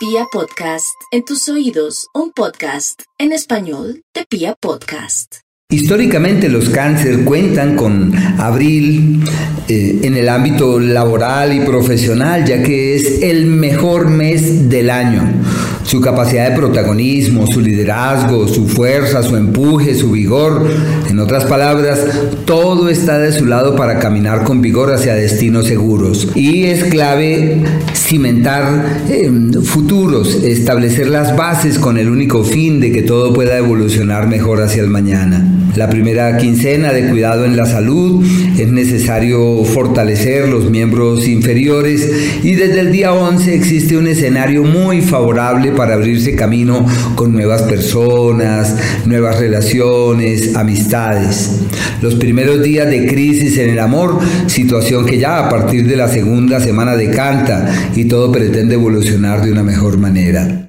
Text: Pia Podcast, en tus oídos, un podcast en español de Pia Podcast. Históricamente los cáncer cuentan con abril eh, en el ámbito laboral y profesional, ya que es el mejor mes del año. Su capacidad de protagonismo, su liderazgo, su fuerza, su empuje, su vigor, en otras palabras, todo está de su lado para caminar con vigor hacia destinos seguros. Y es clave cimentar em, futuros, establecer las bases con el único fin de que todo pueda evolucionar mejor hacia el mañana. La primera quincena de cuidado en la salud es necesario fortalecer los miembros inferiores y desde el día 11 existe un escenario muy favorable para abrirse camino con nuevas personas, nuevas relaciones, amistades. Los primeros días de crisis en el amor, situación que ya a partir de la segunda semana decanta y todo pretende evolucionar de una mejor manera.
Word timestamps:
Pia 0.00 0.24
Podcast, 0.32 0.94
en 1.12 1.26
tus 1.26 1.46
oídos, 1.50 2.06
un 2.14 2.32
podcast 2.32 3.02
en 3.18 3.32
español 3.32 4.00
de 4.14 4.24
Pia 4.24 4.56
Podcast. 4.58 5.40
Históricamente 5.70 6.48
los 6.48 6.70
cáncer 6.70 7.22
cuentan 7.22 7.76
con 7.76 8.16
abril 8.40 9.22
eh, 9.68 10.00
en 10.02 10.16
el 10.16 10.30
ámbito 10.30 10.80
laboral 10.80 11.52
y 11.54 11.60
profesional, 11.66 12.46
ya 12.46 12.62
que 12.62 12.96
es 12.96 13.20
el 13.20 13.44
mejor 13.44 14.08
mes 14.08 14.70
del 14.70 14.88
año. 14.88 15.34
Su 15.84 16.00
capacidad 16.00 16.50
de 16.50 16.56
protagonismo, 16.56 17.46
su 17.46 17.60
liderazgo, 17.60 18.46
su 18.46 18.68
fuerza, 18.68 19.22
su 19.22 19.36
empuje, 19.36 19.94
su 19.94 20.12
vigor, 20.12 20.66
en 21.08 21.18
otras 21.18 21.44
palabras, 21.44 22.00
todo 22.44 22.88
está 22.88 23.18
de 23.18 23.32
su 23.32 23.46
lado 23.46 23.76
para 23.76 23.98
caminar 23.98 24.44
con 24.44 24.60
vigor 24.60 24.92
hacia 24.92 25.14
destinos 25.14 25.66
seguros. 25.66 26.28
Y 26.34 26.64
es 26.64 26.84
clave 26.84 27.62
cimentar 27.94 29.04
em, 29.08 29.52
futuros, 29.62 30.42
establecer 30.42 31.08
las 31.08 31.36
bases 31.36 31.78
con 31.78 31.98
el 31.98 32.08
único 32.08 32.44
fin 32.44 32.80
de 32.80 32.92
que 32.92 33.02
todo 33.02 33.32
pueda 33.32 33.56
evolucionar 33.56 34.28
mejor 34.28 34.60
hacia 34.62 34.82
el 34.82 34.88
mañana. 34.88 35.46
La 35.76 35.88
primera 35.88 36.36
quincena 36.36 36.92
de 36.92 37.08
cuidado 37.08 37.44
en 37.44 37.56
la 37.56 37.64
salud 37.64 38.24
es 38.58 38.68
necesario 38.68 39.64
fortalecer 39.64 40.48
los 40.48 40.68
miembros 40.68 41.28
inferiores 41.28 42.10
y 42.42 42.54
desde 42.54 42.80
el 42.80 42.90
día 42.90 43.12
11 43.12 43.54
existe 43.54 43.96
un 43.96 44.08
escenario 44.08 44.64
muy 44.64 45.00
favorable 45.00 45.69
para 45.76 45.94
abrirse 45.94 46.34
camino 46.34 46.86
con 47.14 47.32
nuevas 47.32 47.62
personas, 47.62 48.76
nuevas 49.06 49.38
relaciones, 49.38 50.54
amistades. 50.56 51.60
Los 52.02 52.14
primeros 52.14 52.62
días 52.62 52.88
de 52.88 53.06
crisis 53.06 53.58
en 53.58 53.70
el 53.70 53.78
amor, 53.78 54.18
situación 54.46 55.06
que 55.06 55.18
ya 55.18 55.46
a 55.46 55.48
partir 55.48 55.86
de 55.86 55.96
la 55.96 56.08
segunda 56.08 56.60
semana 56.60 56.96
decanta 56.96 57.90
y 57.94 58.04
todo 58.04 58.32
pretende 58.32 58.74
evolucionar 58.74 59.42
de 59.42 59.52
una 59.52 59.62
mejor 59.62 59.98
manera. 59.98 60.66